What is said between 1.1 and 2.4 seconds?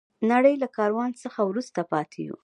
څخه وروسته پاتې یو.